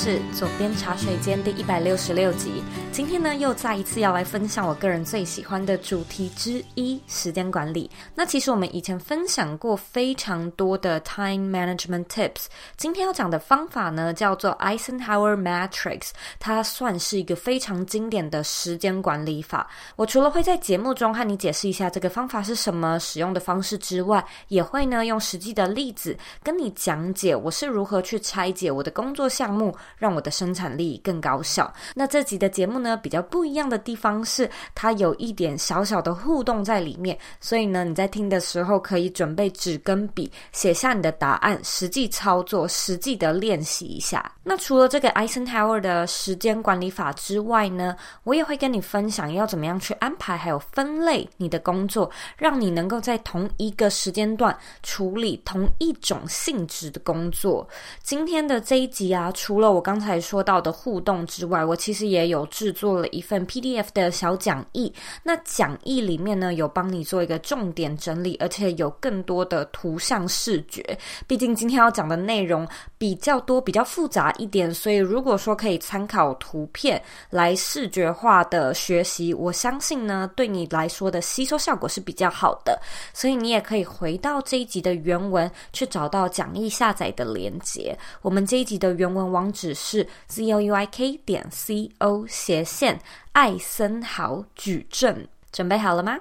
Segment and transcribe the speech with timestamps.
[0.00, 2.62] 是左边茶水间第一百六十六集。
[2.92, 7.90] 今天呢，又再一次要来分享我个人最喜欢的主题之一——时间管理。
[8.14, 12.46] 那其实我们以前分享过非常多的 time management tips。
[12.76, 19.68] 今天要讲的方法呢，叫做 Eisenhower Matrix，它算是一个非常经典的时间管理法。
[19.96, 31.72] 我除了会在节目中和你解释一下这个方法是什么、使用的方式之外，也会呢用实际的例子跟你讲解我是如何去拆解我的工作项目，让我的生产力更高效。
[31.94, 37.18] 那这集的节目呢，比较不一样的地方是，它有一点小小的互动在里面。
[37.40, 44.32] 所以呢，你在听的时候可以准备纸跟笔，写下你的答案，实际操作，实际的练习一下。
[44.42, 57.68] 那除了这个 Eisenhower 的时间管理法之外呢，我也会跟你分享要怎么样去安排，还有分类你的工作，让你能够在同一个时间段处理同一种性质的工作。
[58.02, 64.92] 今天的这一集啊，除了我刚才说到的互动之外，我其实也有制作了一份 PDF 的小讲义。
[65.22, 70.82] 那讲义里面呢，有帮你做一个重点整理，而且有更多的图像视觉。
[71.28, 72.66] 毕竟今天要讲的内容
[72.98, 82.76] 比较多，比较复杂一点，所以如果说可以参考图片来视觉化的学习，我相信呢，对你来说的吸收效果是比较好的。
[83.14, 87.96] 所以你也可以回到这一集的原文，去找到讲义下载的连接。
[88.22, 93.00] 我们这一集的原文网址是 z o u i k 点 c o 斜线
[93.32, 96.18] 艾森豪矩阵，准备好了吗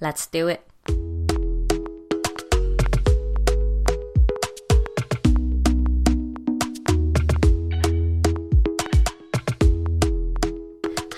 [0.00, 0.60] ？Let's do it。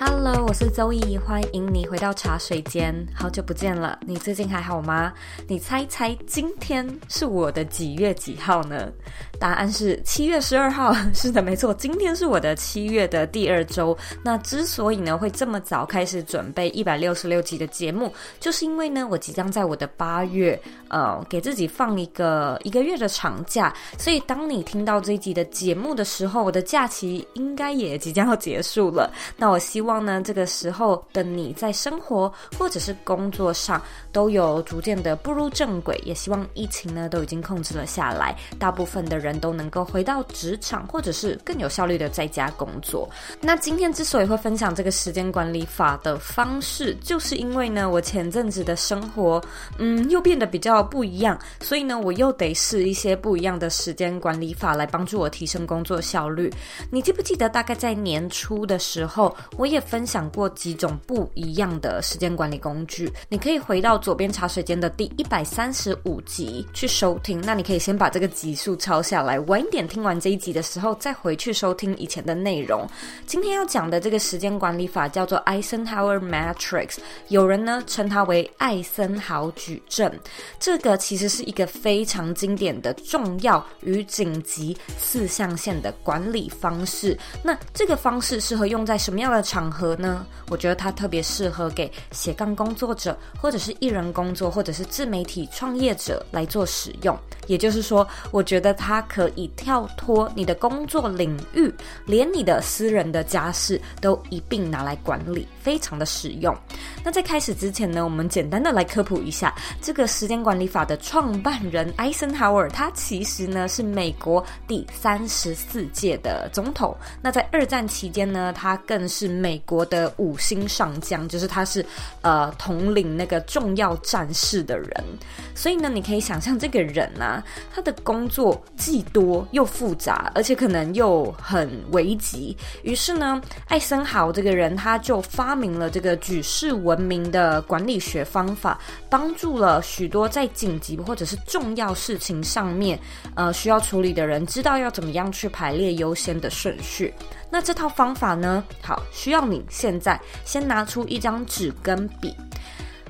[0.00, 5.12] Hello，我是周怡，欢迎你回到茶水间，好久不见了，你最近还好吗？
[5.48, 8.92] 你猜猜，今天是我的几月几号呢？
[9.40, 10.94] 答案是七月十二号。
[11.12, 13.96] 是的，没错，今天是我的七月的第二周。
[14.22, 20.60] 那之所以呢会这么早开始准备一百六十六集的节目，就是因为呢我即将在我的八月，
[20.90, 29.12] 呃，给自己放一个一个月的长假，所以当你听到这一集的节目的时候，我的假期应该也即将要结束了。
[29.36, 29.87] 那我希望。
[29.88, 33.82] 望呢，这个时候的你在生活或者是工作上
[34.12, 43.08] 都有逐渐的步入正轨，也希望疫情呢都已经控制了下来，大部分的人都能够回到职场，或者是更有效率的在家工作。
[43.40, 49.42] 那今天之所以会分享这个时间管理法的方式，就是因为呢，我前阵子的生活，
[49.78, 56.52] 嗯，又变得比较不一样，所以呢，我又得试一些不一样的时间管理法来帮助我提升工作效率。
[56.90, 67.40] 你记不记得大概在年初的时候，我也分享过几种不一样的时间管理工具，你可以回到左边茶水间的第一百三十五集去收听。
[67.40, 72.86] 那你可以先把这个集数抄下来，晚一点听完这一集的时候再回去收听以前的内容。
[73.26, 76.96] 今天要讲的这个时间管理法叫做 Eisenhower Matrix，
[77.28, 80.12] 有人呢称它为艾森豪矩阵。
[80.58, 87.16] 这个其实是一个非常经典的重要与紧急四象限的管理方式。
[87.42, 90.26] 那这个方式适合用在什么样的场合呢？
[90.48, 97.16] 我觉得它特别适合给斜杠工作者，或者是艺人工作，或者是自媒体创业者来做使用。
[97.46, 101.72] 也就是说，我觉得它可以跳脱你的工作领域，
[102.04, 106.54] 连你的私人的家事都一并拿来管理，非常的实用。
[107.02, 116.94] 那在开始之前呢，我们简单的来科普一下这个时间管理法的创办人艾森豪威尔，他其实呢是美国第三十四届的总统。
[117.22, 121.84] 那在二战期间呢，他更是美美国的五星上将，就是他是
[122.22, 125.04] 呃统领那个重要战事的人，
[125.52, 127.42] 所以呢，你可以想象这个人啊，
[127.74, 132.56] 他的工作既多又复杂，而且可能又很危急。
[132.84, 138.78] 于是呢，艾森豪这个人他就发明了这个举世闻名的管理学方法，
[139.10, 142.96] 帮助了许多在紧急或者是重要事情上面
[143.34, 147.12] 呃需要处理的人，知道要怎么样去排列优先的顺序。
[147.50, 152.36] 那这套方法呢，好，需要你现在先拿出一张纸跟笔，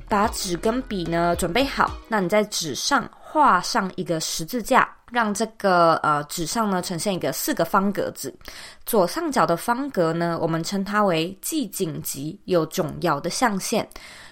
[0.08, 1.90] 把纸跟笔呢准备好。
[2.06, 8.32] 那你在纸上画上一个十字架，让这个呃纸上呢呈现一个四个方格子。
[8.86, 13.86] 左上角的方格呢，我们称它为既紧急又重要的象限。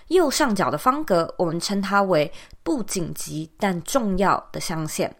[0.09, 2.33] 右上角的方格，我们称它为
[2.63, 5.11] 不紧急但重要的象限；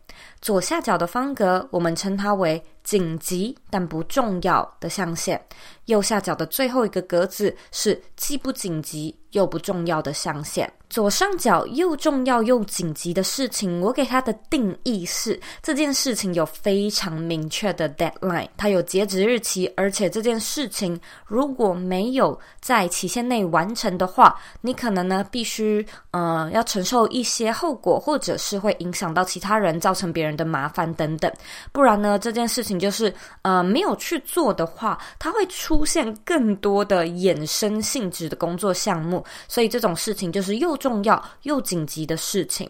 [0.47, 5.45] 左下角的方格，我们称它为紧急但不重要的象限。
[5.87, 10.73] 右下角的最后一个格子是既不紧急又不重要的象限。
[10.89, 31.33] 左上角又重要又紧急的事情，我给它的定义是：这件事情有非常明确的 deadline，它有截止日期，而且这件事情如果没有在期限内完成的话，你可能呢必须呃要承受一些后果，或者是会影响到其他人，造成别人的麻烦等等。
[31.73, 33.13] 不然呢，这件事情就是
[33.43, 42.69] 呃没有去做的话，它会出现更多的衍生性质的工作项目，所以这种事情就是又重要又紧急的事情。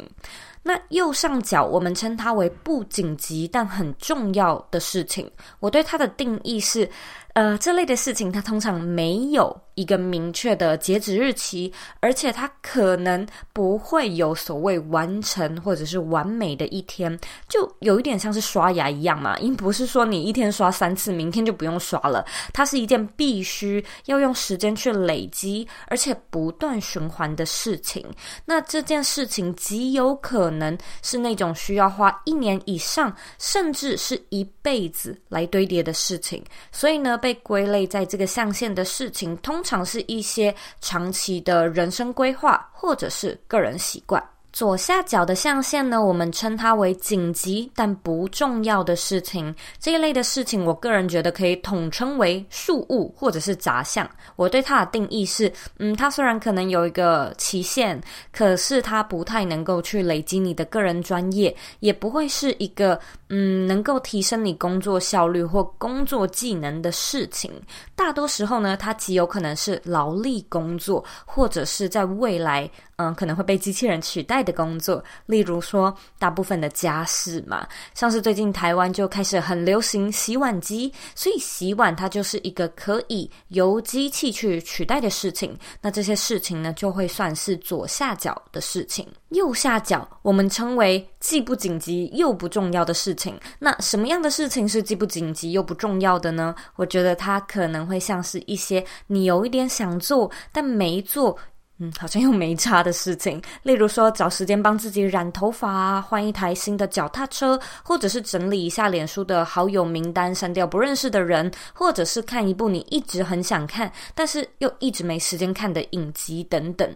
[0.63, 5.31] 那右上角我们称它为不紧急但很重要的事情。
[5.61, 6.91] 我对它的定义是，
[7.37, 17.15] 呃，这类的事情它通常没有一个明确的截止日期，而且它可能不会有所谓完成或者是完美的一天，
[17.47, 22.25] 就有一点像是刷牙一样嘛，因不是说你一天刷三次，明天就不用刷了，
[22.55, 28.03] 它是一件必须要用时间去累积，而且不断循环的事情。
[28.47, 36.43] 那这件事情极有可能是那种需要花一年以上，甚至是一辈子来堆叠的事情，
[36.73, 44.25] 所以呢，被归类在这个象限的事情，通常是一些长期的人生规划，或者是个人习惯。
[44.57, 49.55] 左下角的象限呢，我们称它为紧急但不重要的事情。
[49.79, 54.09] 这一类的事情，我个人觉得可以统称为庶务或者是杂项。
[54.35, 58.01] 我对它的定义是，嗯，它虽然可能有一个期限，
[58.33, 62.99] 可是它不太能够去累积你的个人专业，也不会是一个
[63.29, 67.53] 嗯能够提升你工作效率或工作技能的事情。
[67.95, 72.71] 大多时候呢，它极有可能是劳力工作，或者是在未来。
[72.97, 85.55] 嗯，可能会被机器人取代的工作，例如说大部分的家事嘛，像是最近台湾就开始很流行洗碗机，所以洗碗它就是一个可以由机器去取代的事情。
[85.83, 89.07] 那这些事情呢，就会算是左下角的事情。
[89.31, 93.39] 右下角我们称为既不紧急又不重要的事情。
[93.59, 96.55] 那什么样的事情是既不紧急又不重要的呢？
[96.77, 101.39] 我觉得它可能会像是一些你有一点想做但没做。
[101.79, 116.91] 嗯，好像又没差的事情，例如说找时间帮自己染头发啊，换一台新的脚踏车，或者是整理一下脸书的好友名单，删掉不认识的人，或者是看一部你一直很想看，但是又一直没时间看的影集等等。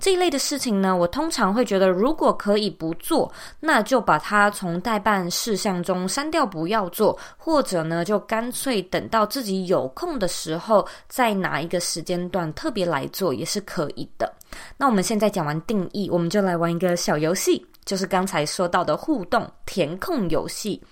[0.00, 3.30] 这一类的事情呢，我通常会觉得，如果可以不做，
[3.60, 14.32] 那就把它从待办事项中删掉，不要做，或者呢，就干脆等到自己有空的时候，再拿一个时间段特别来做，也是可以的。
[14.78, 20.82] 那我们现在讲完定义，我们就来玩一个小游戏，就是刚才说到的互动填空游戏。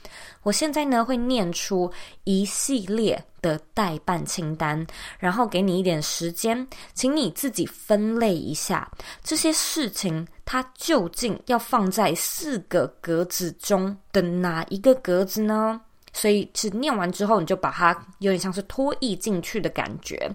[0.42, 1.90] 我现在呢会念出
[2.24, 4.86] 一系列的待办清单，
[5.18, 8.90] 然后给你一点时间，请你自己分类一下
[9.22, 15.80] 这些事情，它究竟要放在四个格子中的哪一个格子呢？
[16.12, 20.28] 所以是念完之后，你就把它有点像是拖曳进去的感觉。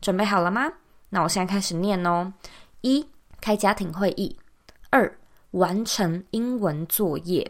[0.00, 0.70] 准备好了吗？
[1.08, 2.30] 那我现在开始念哦。
[2.82, 3.06] 一、
[3.40, 4.36] 开家庭会议；
[4.90, 5.18] 二、
[5.52, 7.42] 完成英文作业；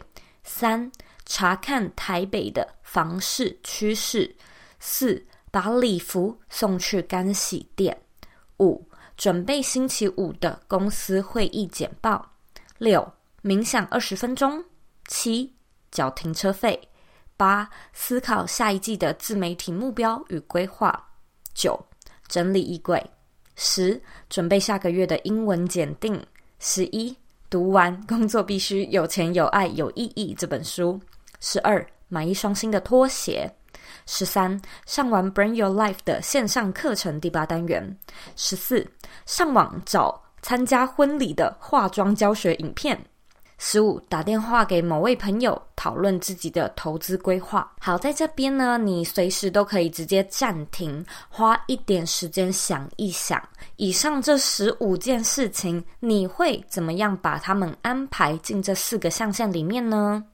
[0.43, 0.89] 三、
[1.25, 4.29] 查看台北的房市趋势；
[4.83, 7.95] 四、把礼服送去干洗店；
[8.57, 8.83] 五、
[9.15, 12.19] 准备星期五的公司会议简报；
[12.79, 13.07] 六、
[13.43, 14.59] 冥想二十分钟；
[15.07, 15.53] 七、
[15.91, 16.75] 缴停车费；
[17.37, 20.89] 八、思考下一季的自媒体目标与规划；
[21.53, 21.79] 九、
[22.27, 22.99] 整理衣柜。
[23.55, 26.19] 十、准备下个月的英文检定；
[26.57, 27.15] 十一、
[27.51, 30.99] 读完《工作必须有钱有爱有意义》这本书；
[31.39, 33.47] 十二、买一双新的拖鞋；
[34.13, 37.81] 十三、上完《Bring Your Life》的线上课程第八单元；
[38.35, 38.85] 十四、
[39.25, 43.01] 上网找参加婚礼的化妆教学影片。
[43.57, 47.71] 十五，打电话给某位朋友讨论自己的投资规划。
[47.79, 53.41] 好，在这边呢，你随时都可以直接暂停，花一点时间想一想，
[53.77, 60.25] 以上这十五件事情，你会怎么样把它们安排进这四个象限里面呢？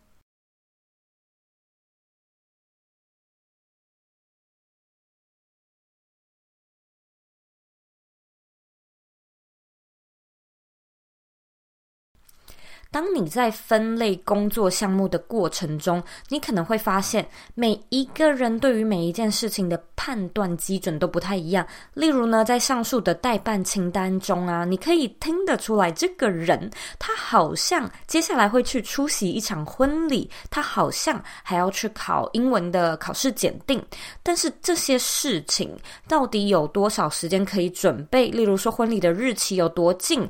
[12.91, 21.65] 当你在分类工作项目的过程中，你可能会发现每一个人对于每一件事情的判断基准都不太一样。
[21.93, 33.83] 例如呢，在上述的待办清单中啊，你可以听得出来，这个人他好像接下来会去出席一场婚礼，他好像还要去考英文的考试检定。
[34.23, 35.75] 但是这些事情
[36.07, 38.27] 到底有多少时间可以准备？
[38.29, 40.27] 例如说婚礼的日期有多近？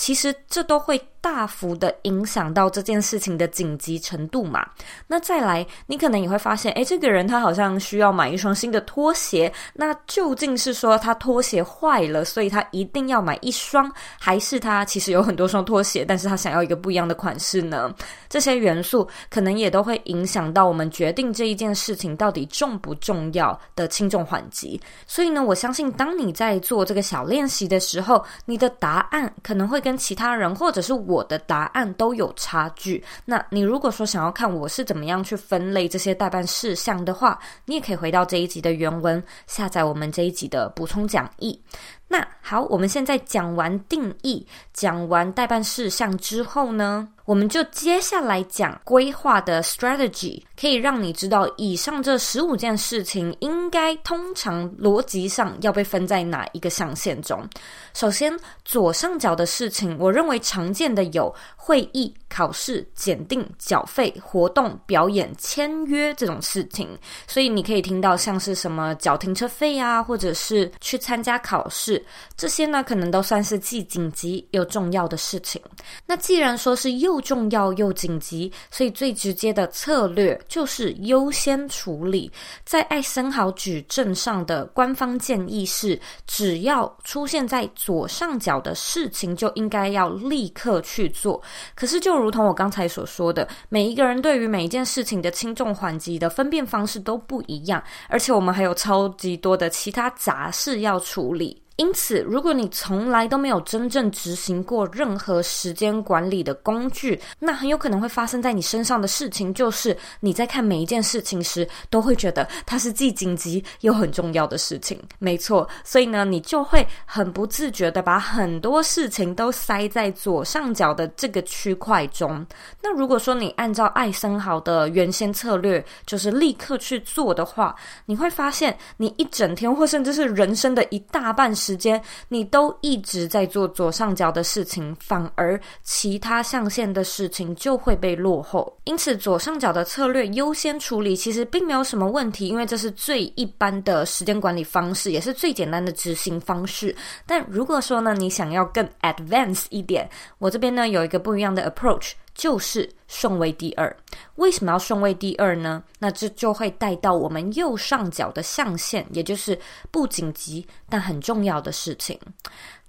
[0.00, 4.66] 其实这都会大幅的影响到这件事情的紧急程度嘛。
[5.06, 9.52] 那再来，你可能也会发现，诶，这个人他好像需要买一双新的拖鞋。
[9.74, 17.94] 那究竟是说他拖鞋坏了，所以他一定要买一双，还是他其实有很多双拖鞋，但是他想要一个不一样的款式呢？
[18.30, 24.80] 这些元素可能也都会影响到我们决定这一件事情到底重不重要的轻重缓急。
[25.06, 33.02] 所以呢，我相信当你在做这个小练习的时候，你的答案可能会跟跟其他人或者是我的答案都有差距。
[33.24, 41.60] 那你如果说想要看我是怎么样去分类这些代办事项的话，你也可以回到这一集的原文，下载我们这一集的补充讲义。
[42.06, 57.48] 那好，我们现在讲完定义，讲完代办事项之后呢，我们就接下来讲规划的 strategy，可以让你知道以上这十五件事情应该通常逻辑上要被分在哪一个象限中。
[57.94, 66.88] 首先，左上角的事情，我认为常见的有会议、考试、检定、缴费、活动、表演、签约这种事情。
[67.26, 72.02] 所以你可以听到像是什么缴停车费啊，或者是去参加考试。
[72.36, 75.60] 这些呢，可能都算是既紧急又重要的事情。
[76.06, 82.30] 那既然说是又重要又紧急，所以最直接的策略就是优先处理。
[82.64, 91.42] 在艾森豪矩阵上的官方建议是，只要出现在左上角的事情，就应该要立刻去做。
[91.74, 101.62] 可是，就如同我刚才所说的，每一个人对于每一件事情的轻重缓急的分辨方式都不一样，而且我们还有超级多的其他杂事要处理。
[101.80, 115.00] 因此，如果你从来都没有真正执行过任何时间管理的工具，那很有可能会发生在你身上的事情，就是你在看每一件事情时，都会觉得它是既紧急又很重要的事情。
[115.18, 122.46] 没错，所以呢，你就会很不自觉的把很多事情都塞在左上角的这个区块中。
[122.82, 131.69] 那如果说你按照艾森豪的原先策略，就是立刻去做的话，你会发现你一整天或甚至是人生的一大半时。
[131.70, 138.76] 时间你都一直在做左上角的事情，反而其他象限的事情就会被落后。
[138.82, 146.92] 因此，左上角的策略优先处理其实并没有什么问题，因为这是最一般的时间管理方式，也是最简单的执行方式。
[147.24, 152.14] 但如果说呢，你想要更 advanced 一点，我这边呢有一个不一样的 approach。
[152.40, 153.94] 就是顺位第二，
[154.36, 155.84] 为什么要顺位第二呢？
[155.98, 159.58] 那这就会带到我们右上角的象限，也就是
[159.90, 162.18] 不紧急但很重要的事情。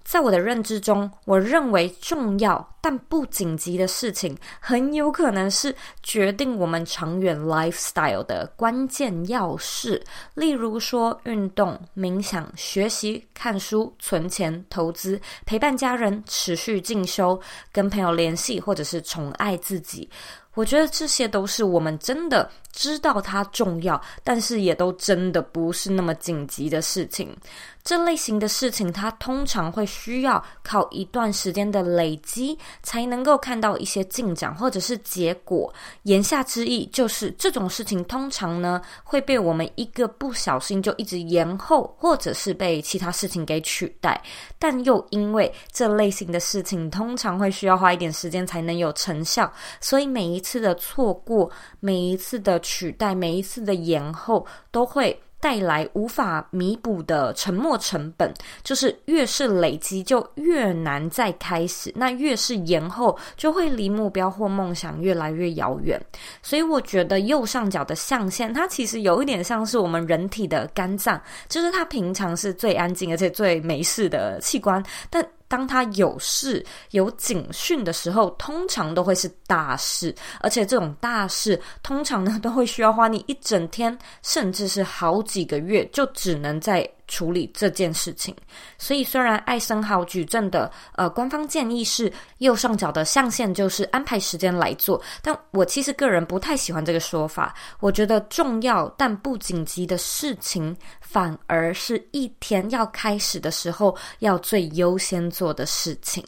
[0.04, 10.02] 在我的认知中，我认为重要但不紧急的事情，很有可能是决定我们长远 lifestyle 的关键要事。
[10.34, 17.40] 例如说，运动、冥想、学习、看书、存钱、投资、陪伴家人、持续进修、
[17.72, 20.10] 跟朋友联系，或者是宠爱自己。
[20.54, 27.36] 我觉得这些都是我们真的知道它重要，但是也都真的不是那么紧急的事情。
[27.84, 35.74] 这类型的事情，它通常会需要靠一段时间的累积，才能够看到一些进展或者是结果。
[36.04, 44.22] 言下之意就是，这种事情通常呢会被我们一个不小心就一直延后，或者是被其他事情给取代。
[44.60, 51.50] 但又因为这类型的事情通常会需要花一点时间才能有成效，所以每一次的错过，
[51.80, 58.32] 每一次的取代，每一次的延后，都会带来无法弥补的沉没成本，
[58.64, 66.00] 就是越是累积就越难再开始，那越是延后就会离目标或梦想越来越遥远。
[66.44, 88.34] 所以我觉得右上角的象限，它其实有一点像是我们人体的肝脏，就是它平常是最安静而且最没事的器官，但当他有事有警讯的时候，通常都会是大事，而且这种大事通常呢都会需要花你一整天，甚至是好几个月，就只能在处理这件事情。
[88.78, 97.54] 所以，虽然艾森豪矩阵的呃官方建议是右上角的象限就是安排时间来做，但我其实个人不太喜欢这个说法。
[97.82, 106.26] 我觉得重要但不紧急的事情，反而是一天要开始的时候要最优先做的事情。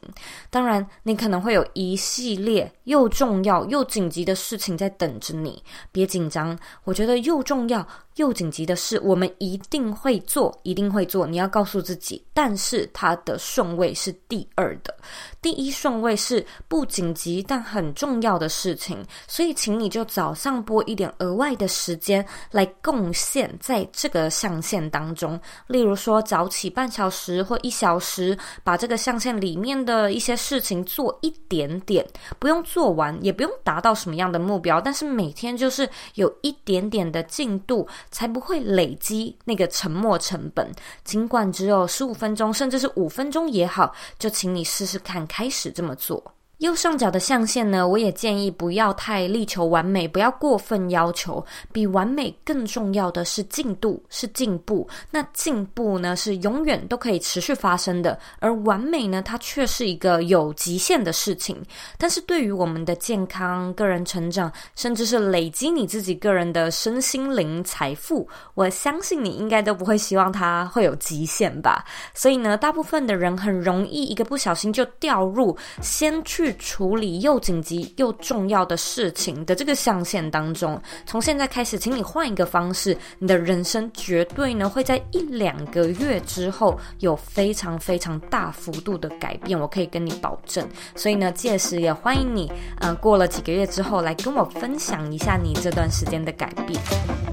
[0.49, 6.57] 当然，你可能会有一系列又重要又紧急的事情在等着你，别紧张。
[6.83, 7.85] 我觉得又重要。
[8.17, 11.25] 又紧急的事，我们一定会做，一定会做。
[11.25, 14.95] 你要告诉自己，但是它的顺位是第二的，
[15.41, 19.03] 第一顺位是不紧急但很重要的事情。
[19.27, 25.39] 所以，请你就早上拨一点额外的时间来贡献在这个象限当中。
[25.65, 37.87] 例如说，早起半小时或一小时，把这个象限里面的一些事情做一点点，不用做完，也不用达到什么样的目标，但是每天就是有一点点的进度。
[38.09, 40.71] 才不会累积那个沉没成本。
[41.03, 46.23] 尽管只有十五分钟，甚至是五分钟也好，就请你试试看，开始这么做。
[46.59, 51.43] 右上角的象限呢，我也建议不要太力求完美，不要过分要求。
[51.73, 54.87] 比完美更重要的是进度，是进步。
[55.11, 61.61] 那进步呢，是永远都可以持续发生的，而完美呢，它却是一个有极限的事情。
[61.97, 71.83] 但是对于我们的健康、个人成长，甚至是累积你自己个人的身心灵财富，我相信你应该都不会希望它会有极限吧。
[72.13, 76.42] 所以呢，大部分的人很容易一个不小心就掉入先去。
[76.43, 90.67] 去处理又紧急又重要的事情的这个象限当中，从现在开始，请你换一个方式，你的人生绝对呢会在一两个月之后有非常非常大幅度的改变，我可以跟你保证。
[90.95, 97.32] 所以呢，届时也欢迎你，呃，过了几个月之后来跟我分享一下你这段时间的改变。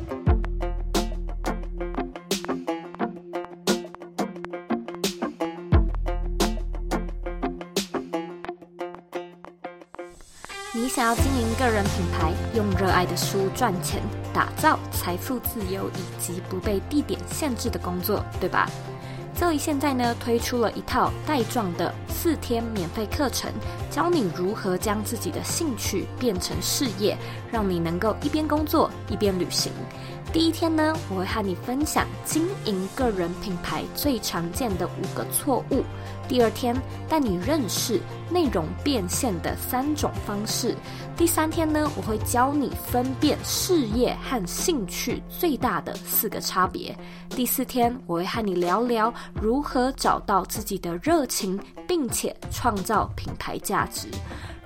[11.01, 14.03] 想要经营个人品牌，用热爱的书赚钱，
[14.35, 18.69] 打造财富自由以及不被地点限制的工作，对吧
[19.35, 23.51] 这里现在呢推出了一套带状的四天免费课程，
[23.91, 27.17] 教你如何将自己的兴趣变成事业，
[27.51, 29.73] 让你能够一边工作一边旅行。
[30.33, 35.83] 第一天呢，我会和你分享经营个人品牌最常见的五个错误。
[36.29, 36.73] 第二天，
[37.09, 40.77] 带你认识内容变现的三种方式。
[41.17, 46.97] 第三天呢，我会教你分辨事业和兴趣最大的四个差别。
[47.31, 54.07] 第四天，我会和你聊聊如何找到自己的热情，并且创造品牌价值。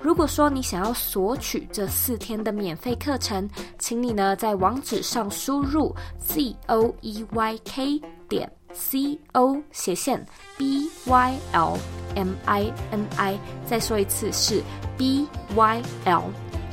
[0.05, 10.23] 如果说你想要索取这四天的免费课程，请你呢在网址上输入 z o e y k 点 c o 斜线
[10.59, 11.75] b y l
[12.13, 14.61] m i n i，再说一次是
[14.95, 16.21] b y l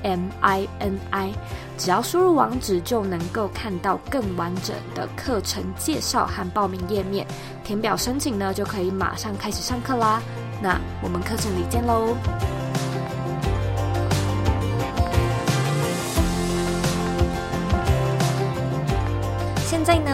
[0.02, 1.32] m i n i，
[1.78, 7.26] 只要输入网址就能够看到更完整的课程介绍和报名页面，
[7.64, 10.20] 填表申请呢就可以马上开始上课啦。
[10.60, 12.14] 那我们课程里见喽。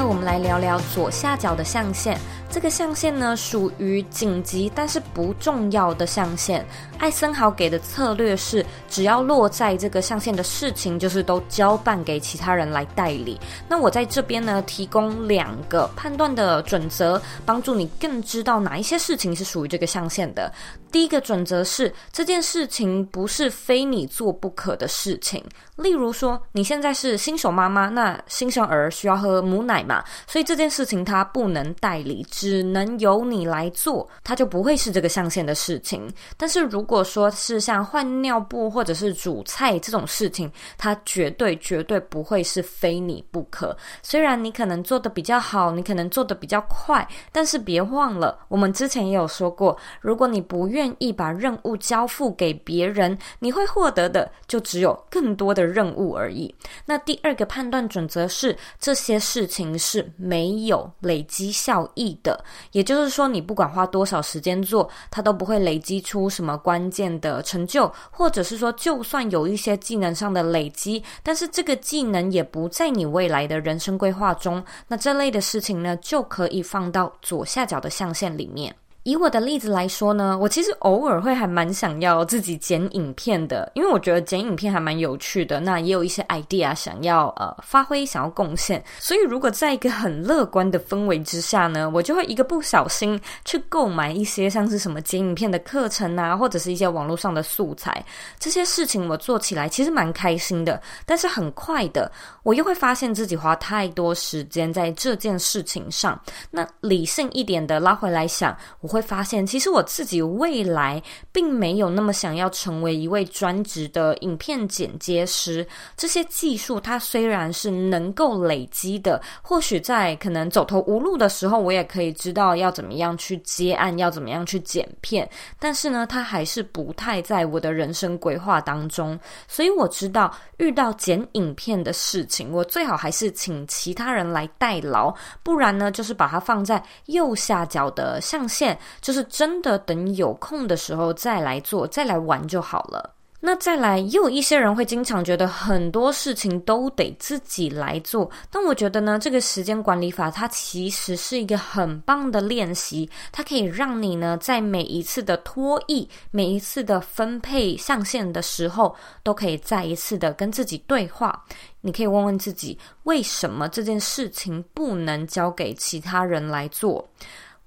[0.09, 2.19] 我们来聊聊左下角的象限。
[2.51, 6.65] 这个象限呢，属于紧急但是不重要的象限。
[6.99, 13.39] 艾森豪给的策略是，只要落在这个象限的事情，就是都交办给其他人来代理。
[13.69, 20.53] 那我在这边呢，提供两个判断的准则，帮助你更知道哪一些事情是属于这个象限的。
[20.91, 25.45] 第一个准则是，这件事情不是非你做不可的事情。
[25.77, 36.09] 例如说，你现在是新手妈妈，那新生儿需要喝母奶嘛，所以这件事情它不能代理，只能由你来做，它就不会是这个象限的事情。
[36.37, 43.77] 但是如果说是像换尿布或者是煮菜这种事情，它绝对绝对不会是非你不可。
[44.05, 56.55] 虽然你可能做得比较好，你可能做得比较快，但是别忘了，我们之前也有说过，如果你不愿意把任务交付给别人，你会获得的就只有更多的任务而已。
[56.87, 62.28] 那第二个判断准则是，这些事情是没有累积效益的，
[62.73, 78.75] 也就是说，你不管花多少时间做，它都不会累积出什么关键的成就，或者是说，就算有一些技能上的累积，但是这个技能也不在你未来的人生规划中，那这类的事情呢，就可以放到左下角的象限里面。
[79.09, 85.59] 以我的例子来说呢，我其实偶尔会还蛮想要自己剪影片的，因为我觉得剪影片还蛮有趣的。
[85.61, 88.85] 那也有一些 idea 想要呃发挥，想要贡献。
[88.99, 98.05] 所以如果在一个很乐观的氛围之下呢，我就会一个不小心去购买一些像是什么剪影片的课程啊，或者是一些网络上的素材。
[98.39, 106.21] 这些事情我做起来其实蛮开心的，但是很快的，我又会发现自己花太多时间在这件事情上。
[106.51, 115.67] 那理性一点的拉回来想，我会会发现其实我自己未来并没有那么想要成为一位专职的影片剪接师。
[115.97, 125.29] 这些技术它虽然是能够累积的，或许在可能走投无路的时候，我也可以知道要怎么样去接案，要怎么样去剪片。
[125.59, 129.19] 但是呢，它还是不太在我的人生规划当中。
[129.47, 143.15] 所以我知道遇到剪影片的事情，我最好还是请其他人来代劳，不然呢，就是把它放在右下角的象限，就是真的等有空的时候再来做，再来玩就好了。
[143.41, 161.45] 那再来，也有一些人会经常觉得很多事情都得自己来做，但我觉得呢，这个时间管理法它其实是一个很棒的练习，它可以让你呢在每一次的拖曳、每一次的分配象限的时候，都可以再一次的跟自己对话。
[161.81, 167.09] 你可以问问自己，为什么这件事情不能交给其他人来做？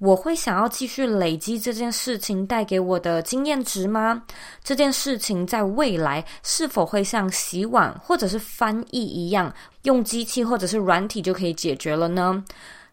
[0.01, 4.23] 我会想要继续累积这件事情带给我的经验值吗？
[4.63, 12.43] 这件事情在未来是否会像洗碗或者是翻译一样，用机器或者是软体就可以解决了呢？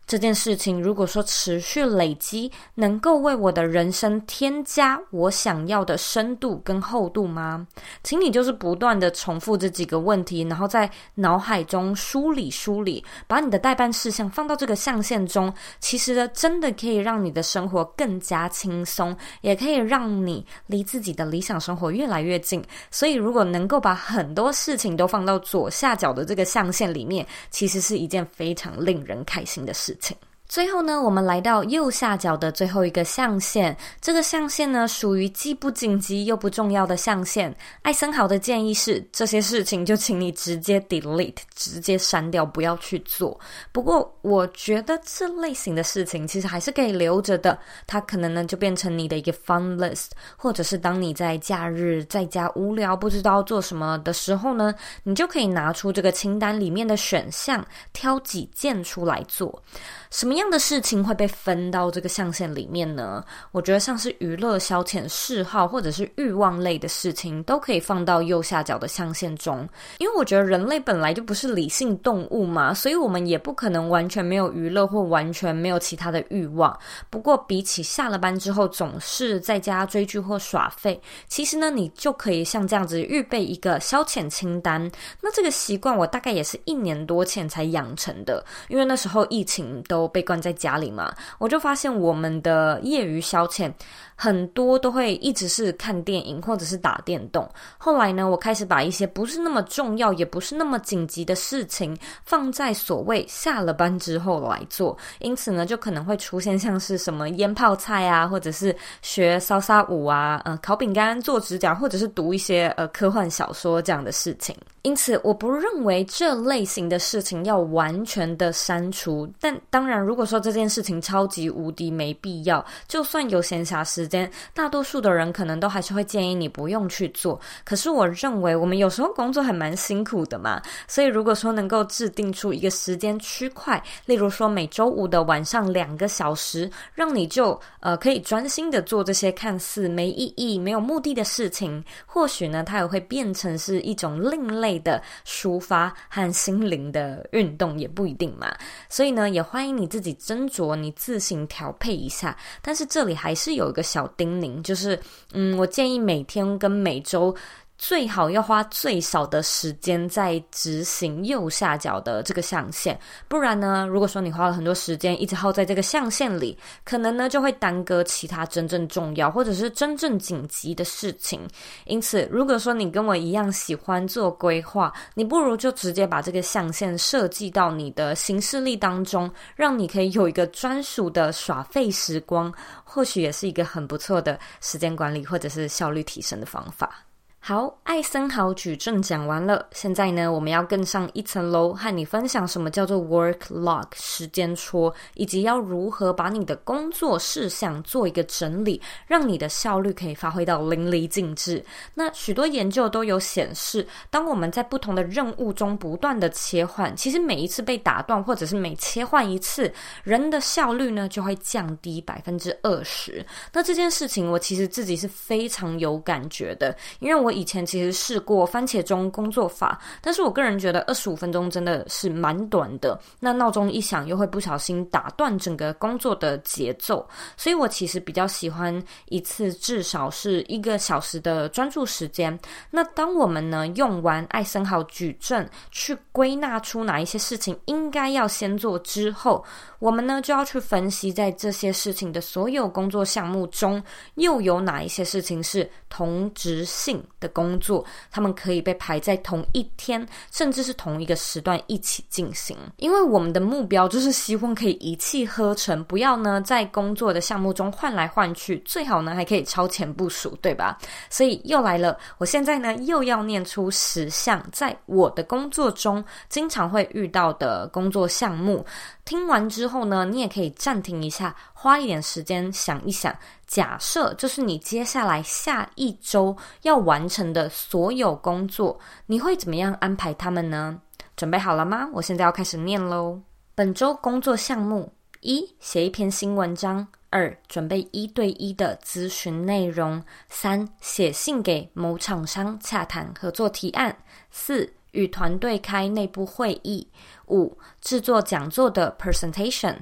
[0.08, 7.66] 这件事情如果说持续累积，能够为我的人生添加我想要的深度跟厚度吗？
[8.02, 15.52] 请你就是不断的重复这几个问题，然后在脑海中梳理梳理，把你的待办事项放到这个象限中。
[15.78, 22.64] 其实呢，真的可以让你的生活更加轻松，也可以让你离自己的理想生活越来越近。
[22.90, 29.94] 所以，如果能够把很多事情都放到左下角的这个象限里面，其实是一件非常令人开心的事。
[29.98, 30.16] 情。
[30.48, 33.76] 最后呢，我们来到右下角的最后一个象限。
[34.00, 37.54] 这个象限呢，属于既不紧急又不重要的象限。
[37.82, 43.38] 艾森豪的建议是，这些事情就请你直接 delete，直接删掉，不要去做。
[43.72, 47.58] 不过，我觉得这类型的事情其实还是可以留着的。
[47.86, 59.62] 它可能呢，就变成你的一个 fun list，或者是当你在假日在家无聊不知道做什么的时候呢，你就可以拿出这个清单里面的选项，挑几件出来做。
[60.10, 63.22] 什么样的事情会被分到这个象限里面呢？
[63.52, 69.68] 我觉得像是娱乐、消遣、嗜好或者是欲望类的事情，都可以放到右下角的象限中。
[69.98, 76.74] 因为我觉得人类本来就不是理性动物嘛，所以我们也不可能完全没有娱乐或完全没有其他的欲望。
[77.10, 84.90] 不过比起下了班之后总是在家追剧或耍废，其实呢，你就可以像这样子预备一个消遣清单。
[85.20, 89.98] 那这个习惯我大概也是一年多前才养成的，因为那时候疫情都。
[89.98, 93.72] 都被关在家里嘛，我就发现我们的业余消遣
[94.20, 97.48] 很多都会一直是看电影或者是打电动。
[97.78, 114.56] 后来呢，我开始把一些不是那么重要也不是那么紧急的事情放在所谓下了班之后来做，因此呢，就可能会出现像是什么腌泡菜啊，或者是学骚莎舞啊，呃，烤饼干、做指甲，或者是读一些呃科幻小说这样的事情。
[114.82, 119.28] 因此，我不认为这类型的事情要完全的删除。
[119.38, 127.38] 但当然，如果说这件事情超级无敌没必要，就算有闲暇时间，大多数的人可能都还是会建议你不用去做。
[127.64, 148.54] 可是，我认为我们有时候工作还蛮辛苦的嘛，所以如果说能够制定出一个时间区块，例如说每周五的晚上两个小时，让你就呃可以专心的做这些看似没意义、没有目的的事情，或许呢，它也会变成是一种另类的抒发和心灵的运动也不一定嘛，
[148.88, 152.36] 所以呢，也欢迎你自己斟酌，你自行调配一下。
[152.62, 154.96] 但是这里还是有一个小小叮咛，就是，
[155.32, 157.34] 嗯，我建议每天跟每周。
[157.78, 171.40] 最好要花最少的时间在执行右下角的这个象限，不然呢，如果说你花了很多时间一直耗在这个象限里，可能呢就会耽搁其他真正重要或者是真正紧急的事情。
[171.84, 187.07] 因此，如果说你跟我一样喜欢做规划，你不如就直接把这个象限设计到你的行事历当中，让你可以有一个专属的耍废时光，或许也是一个很不错的时间管理或者是效率提升的方法。
[187.40, 201.64] 好，艾森豪矩阵讲完了，现在呢，我们要更上一层楼，和你分享什么叫做 work log 时间戳，以及要如何把你的工作事项做一个整理，让你的效率可以发挥到淋漓尽致。
[201.94, 209.72] 那许多研究都有显示，当我们在不同的任务中不断的切换，其实每一次被打断，或者是每切换一次，
[210.02, 213.24] 人的效率呢就会降低百分之二十。
[213.54, 217.32] 那这件事情，我其实自己是非常有感觉的，因为我。
[217.38, 222.98] 以前其实试过番茄钟工作法，但是我个人觉得二十五分钟真的是蛮短的。
[223.20, 232.36] 那闹钟一响，又会不小心打断整个工作的节奏，所以我其实比较喜欢一次至少是一个小时的专注时间。
[232.70, 239.44] 那当我们呢用完艾森豪矩阵去归纳出哪一些事情应该要先做之后，
[239.78, 243.80] 我们呢就要去分析在这些事情的所有工作项目中，
[244.16, 252.56] 又有哪一些事情是同质性的工作，他们可以被排在同一天，甚至是同一个时段一起进行。
[252.76, 260.78] 因为我们的目标就是希望可以一气呵成，不要呢在工作的项目中换来换去，最好呢还可以超前部署，对吧？
[261.10, 268.64] 所以又来了，我现在呢又要念出十项在我的工作中经常会遇到的工作项目。
[269.04, 273.14] 听完之后呢，你也可以暂停一下，花一点时间想一想。
[273.48, 280.80] 假设这是你接下来下一周要完成的所有工作，你会怎么样安排他们呢？
[281.16, 281.88] 准备好了吗？
[281.94, 283.20] 我现在要开始念喽。
[283.54, 293.90] 本周工作项目：一、写一篇新文章；二、准备一对一的咨询内容；三、写信给某厂商洽谈合作提案；
[294.30, 296.86] 四、与团队开内部会议。
[297.28, 299.74] 五、制作讲座的 presentation；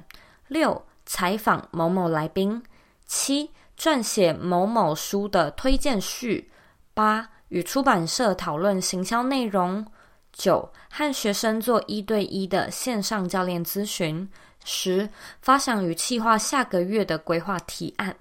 [0.47, 2.61] 六、采访某某来宾；
[3.05, 6.49] 七、撰写某某书的推荐序；
[6.93, 9.85] 八、与出版社讨论行销内容；
[10.33, 14.27] 九、和学生做一对一的线上教练咨询；
[14.65, 15.07] 十、
[15.41, 18.15] 发想与企划下个月的规划提案。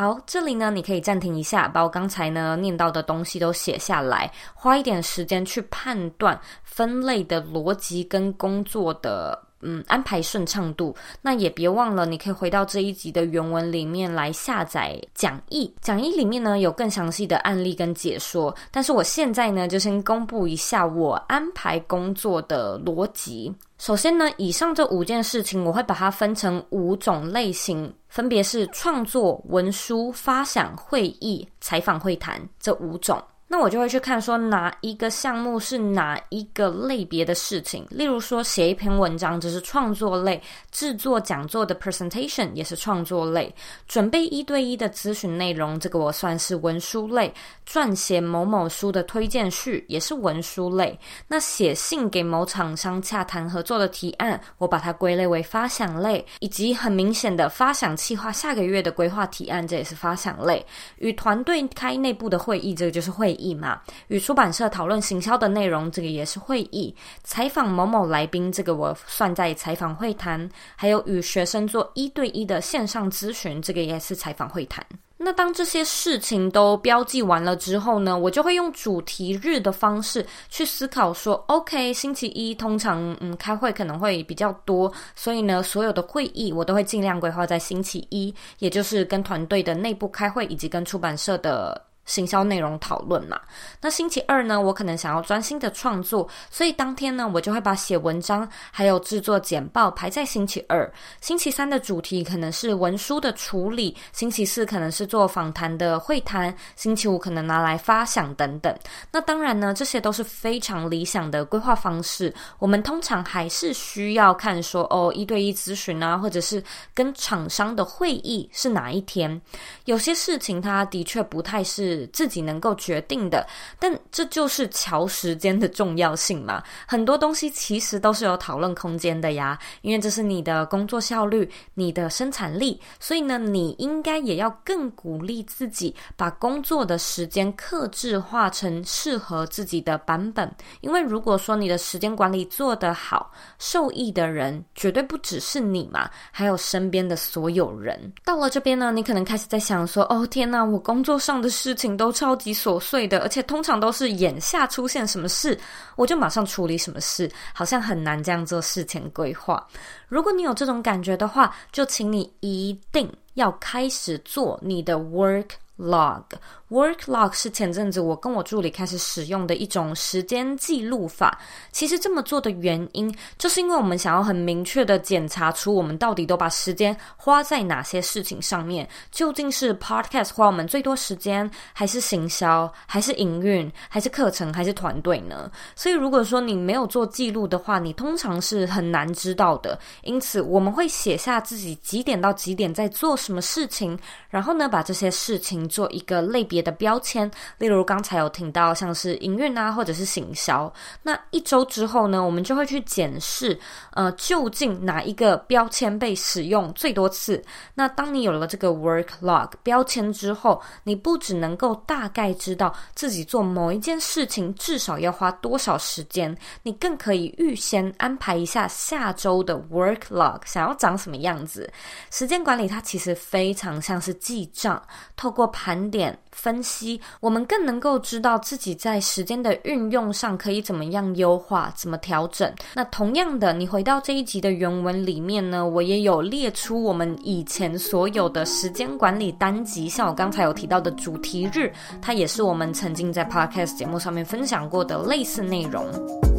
[0.00, 9.38] 好，这里呢，你可以暂停一下，把我刚才呢念到的东西都写下来，花一点时间去判断分类的逻辑跟工作的。
[9.62, 10.96] 嗯，安排顺畅度。
[11.20, 15.70] 那也别忘了，你可以回到这一集的原文里面来下载讲义。
[15.82, 18.56] 讲义里面呢有更详细的案例跟解说。
[18.70, 23.54] 但是我现在呢就先公布一下我安排工作的逻辑。
[23.80, 33.18] 首先呢，以上这五件事情我会把它分成五种类型，分别是创作、文书、发想、会议、采访、会谈这五种。
[33.52, 43.52] 那我就会去看说哪一个项目是哪一个类别的事情，例如说写一篇文章这是创作类，制作讲座的 presentation 也是创作类，
[43.88, 47.34] 准备一对一的咨询内容，这个我算是文书类，
[47.68, 60.64] 撰写某某书的推荐序也是文书类，那写信给某厂商洽谈合作的提案，我把它归类为发想类，以及很明显的发想计划下个月的规划提案，这也是发想类，
[60.98, 63.50] 与团队开内部的会议，这个就是会议。
[63.60, 74.82] 嘛，与出版社讨论行销的内容，这个也是会议；采访某某来宾，这个我算在采访会谈；还有与学生做一对一的线上咨询，这个也是采访会谈。
[75.22, 91.89] 那当这些事情都标记完了之后呢，我就会用主题日的方式去思考说，OK，星期一通常嗯开会可能会比较多，所以呢，所有的会议我都会尽量规划在星期一，也就是跟团队的内部开会以及跟出版社的。
[92.10, 93.40] 行销内容讨论嘛，
[93.80, 100.92] 那星期二呢，我可能想要专心的创作，所以当天呢，我就会把写文章还有制作简报排在星期二。
[101.20, 108.76] 星期三的主题可能是文书的处理，星期四可能是做访谈的会谈，星期五可能拿来发想等等。
[109.12, 112.34] 那当然呢，这些都是非常理想的规划方式。
[112.58, 116.60] 我们通常还是需要看说哦，一对一咨询啊，或者是
[116.92, 119.40] 跟厂商的会议是哪一天。
[119.84, 121.99] 有些事情它的确不太是。
[122.08, 123.46] 自己能够决定的，
[123.78, 126.62] 但这就是乔时间的重要性嘛。
[126.86, 140.54] 很多东西其实都是有讨论空间的呀，因为这是你的工作效率、你的生产力，所以呢，你应该也要更鼓励自己，把工作的时间克制化成适合自己的版本。
[140.82, 147.98] 因为如果说你的时间管理做得好，受益的人绝对不只是你嘛，还有身边的所有人。
[148.24, 155.58] 到了这边呢，你可能开始在想说：“哦，天哪，我工作上的事。”情都超级琐碎的，而且通常都是眼下出现什么事，
[155.96, 159.66] 我就马上处理什么事，好像很难这样做事前规划。
[160.06, 165.48] 如果你有这种感觉的话，就请你一定要开始做你的 work
[165.80, 166.22] log。
[166.68, 171.36] Work log 是前阵子我跟我助理开始使用的一种时间记录法。
[171.72, 178.88] 其实这么做的原因，就是因为我们想要很明确的检查出我们到底都把时间花在哪些事情上面。
[179.10, 185.50] 究竟是 Podcast 花我们最多时间，还是行销，还是营运，还是课程，还是团队呢？
[185.74, 189.76] 所以如果说你没有做记录的话，你通常是很难知道的。
[190.02, 200.70] 因此，我们会写下自己几点到几点在做什么事情，然后呢，把这些事情做一个类别的标签，例如刚才有听到像是营运啊，或者是行销。
[201.02, 203.58] 那一周之后呢，我们就会去检视，
[203.92, 207.42] 呃，究竟哪一个标签被使用最多次。
[207.74, 221.70] 那当你有了这个 work log 标签之后，你不只能够大概知道自己做某一件事情至少要花多少时间，你更可以预先安排一下下周的 work log 想要长什么样子。
[222.10, 224.82] 时间管理它其实非常像是记账，
[225.16, 226.16] 透过盘点。
[226.32, 232.50] 分析，我们更能够知道自己在时间的运用上可以怎么样优化，怎么调整。
[232.72, 241.70] 那同样的，你回到这一集的原文里面呢，我也有列出我们以前所有的时间管理单集，像我刚才有提到的主题日，
[242.00, 246.29] 它也是我们曾经在 Podcast 节目上面分享过的类似内容。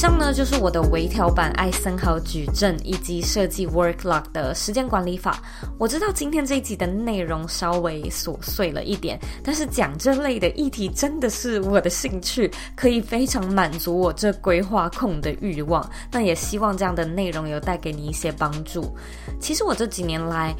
[0.00, 5.42] 以上呢，就是我的微调版艾森豪矩阵以及设计 work log 的时间管理法。
[5.76, 15.86] 我知道今天这一集的内容稍微琐碎了一点，但是讲这类的议题真的是我的兴趣，可以非常满足我这规划控的欲望。
[16.10, 18.96] 那也希望这样的内容有带给你一些帮助。
[19.38, 20.56] 其实我这几年来，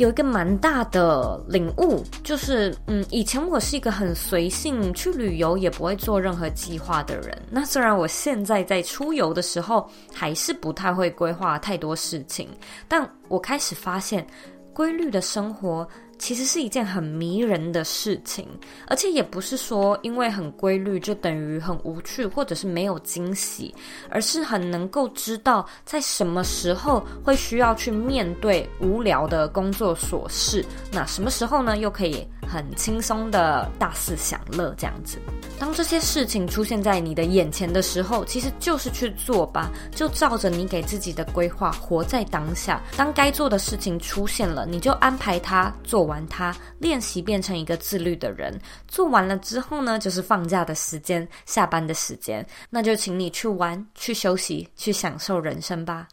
[0.00, 7.36] 有一个蛮大的领悟，就是，嗯，以前我是一个很随性去旅游，也不会做任何计划的人。
[7.50, 12.48] 那虽然我现在在出游的时候，还是不太会规划太多事情，
[12.88, 14.26] 但我开始发现，
[14.72, 15.86] 规律的生活。
[16.20, 18.46] 其实是一件很迷人的事情，
[18.86, 23.74] 而且也不是说因为很规律就等于很无趣或者是没有惊喜，
[24.10, 35.18] 而是很能够知道在什么时候会需要去面对无聊的工作琐事，那什么时候呢，又可以很轻松的大肆享乐这样子。
[35.58, 42.82] 当这些事情出现在你的眼前的时候，其实就是去做吧，就照着你给自己的规划活在当下。
[42.96, 48.58] 当该做的事情出现了，你就安排它做玩它，练习变成一个自律的人。
[48.88, 56.08] 做完了之后呢，就是放假的时间，下班的时间，那就请你去玩、去休息、去享受人生吧。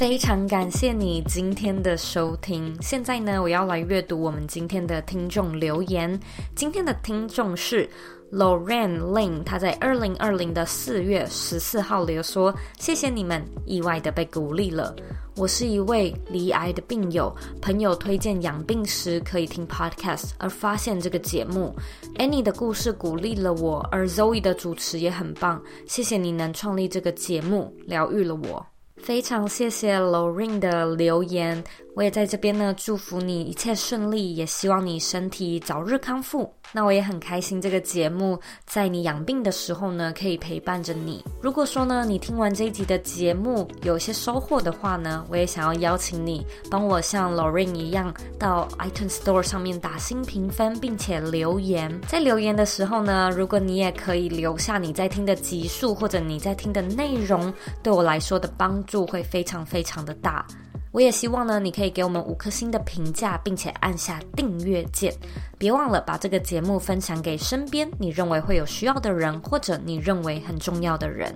[0.00, 2.74] 非常感谢你今天的收听。
[2.80, 6.18] 现在呢，我要来阅读我们今天的听众留言。
[6.56, 7.86] 今天的听众是
[8.32, 14.96] Lorraine Lin，他在二零二零的四月十四号留说：“谢谢你们，意外的被鼓励了。
[15.36, 21.76] 我是一位罹癌的病友，朋友推荐养病时可以听 Podcast，而发现这个节目。
[22.16, 25.62] Annie 的故事鼓励了我，而 Zoe 的主持也很棒。
[25.86, 28.64] 谢谢你能创立这个节目，疗愈了我。”
[29.02, 31.62] 非常谢谢 Lorraine 的留言。
[31.94, 36.50] 我也在这边呢，祝福你一切顺利，也希望你身体早日康复。
[36.72, 41.24] 那我也很开心，这个节目在你养病的时候呢，可以陪伴着你。
[41.42, 52.00] 如果说呢，你听完这一集的节目有一些收获的话呢，我也想要邀请你帮我像 Lorraine 一样，到 iTunes Store 上面打新评分，并且留言。
[52.06, 60.46] 在留言的时候呢，如果你也可以留下你在听的集数，或者你在听的内容，对我来说的帮助会非常非常的大。
[60.92, 65.14] 我也希望呢，你可以给我们五颗星的评价，并且按下订阅键。
[65.56, 71.34] 别忘了把这个节目分享给身边你认为会有需要的人，或者你认为很重要的人。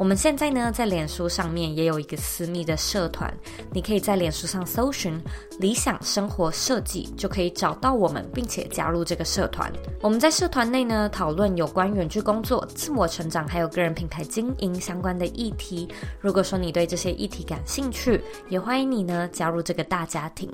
[0.00, 3.30] 我们现在呢，在脸书上面也有一个私密的社团，
[3.70, 5.22] 你可以在脸书上搜寻
[5.60, 9.70] “理想生活设计”，就可以找到我们，并且加入这个社团。
[10.00, 15.86] 我们在社团内呢，讨论有关远距工作、自我成长，还有个人品牌经营相关的议题。
[16.18, 20.50] 如果说你对这些议题感兴趣，也欢迎你呢加入这个大家庭。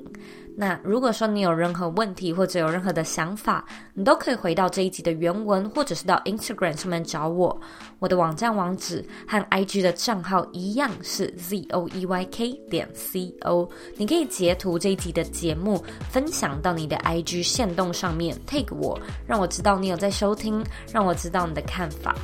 [0.59, 7.57] 那如果说你有任何问题或者有任何的想法，你都可以回到这一集的原文，或者是到 Instagram 上面找我。
[7.99, 9.05] 我的网站网址
[9.39, 13.69] 和 IG 的账号一样是 zoeyk 点 co。
[13.95, 22.15] 你可以截图这一集的节目，分享到你的 IG 线动上面，take 我，让我知道你有在收听，让我知道你的看法。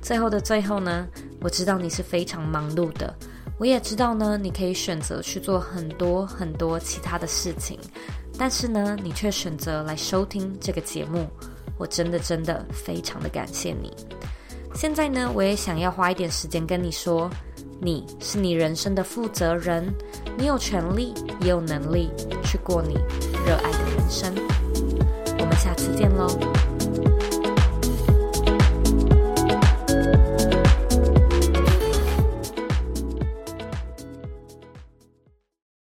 [0.00, 1.08] 最后的最后呢，
[1.40, 3.12] 我知道你是非常忙碌的。
[3.58, 7.78] 我也知道呢，你可以选择去做很多很多其他的事情，
[8.38, 11.26] 但是呢，你却选择来收听这个节目，
[11.78, 13.90] 我真的真的非常的感谢你。
[14.76, 17.30] 现在呢我也想要花一点时间跟你说
[17.80, 19.82] 你是你人生的负责人
[20.36, 22.10] 你有权利也有能力
[22.44, 22.94] 去过你
[23.46, 24.34] 热爱的人生。
[25.38, 26.28] 我们下次见喽